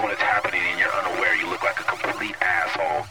[0.00, 3.06] when it's happening and you're unaware, you look like a complete asshole.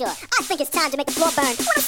[0.00, 0.08] sure.
[0.08, 1.79] I think it's time to make the floor burn.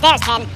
[0.00, 0.47] Downstairs, Ken.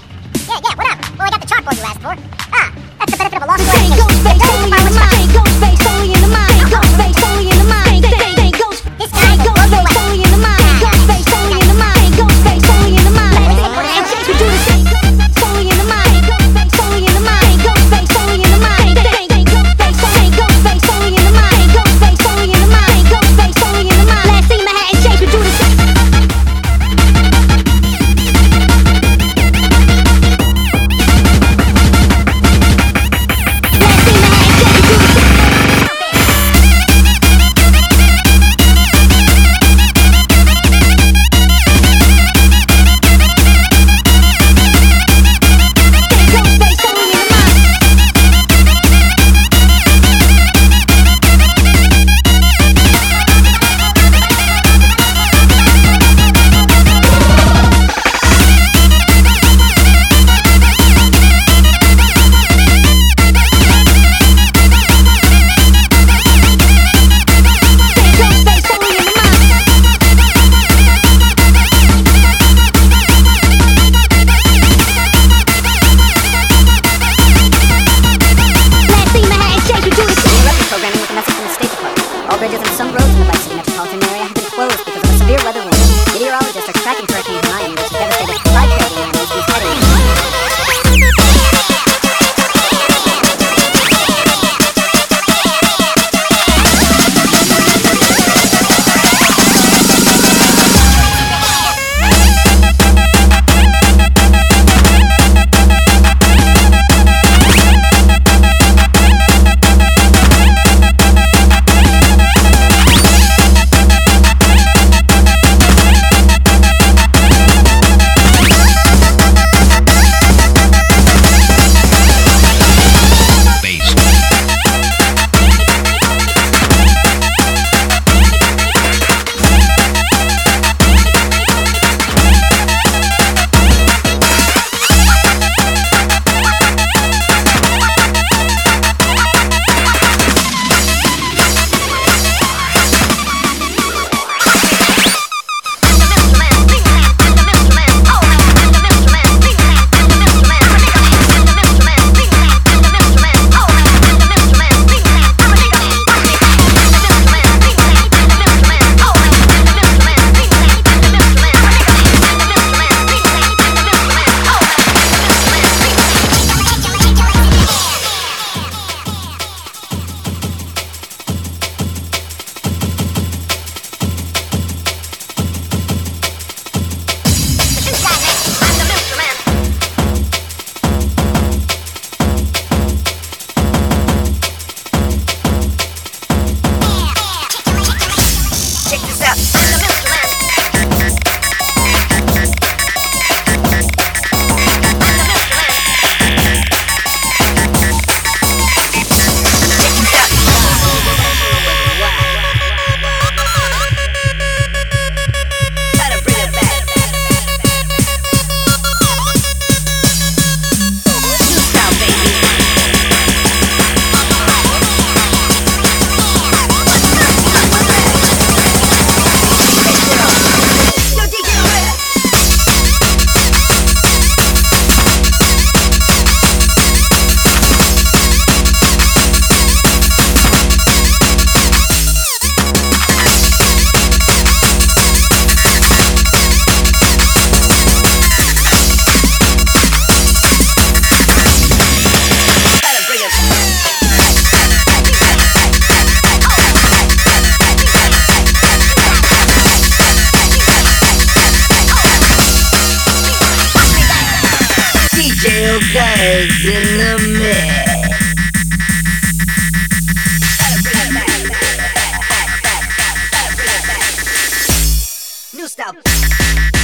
[265.63, 266.82] you stop.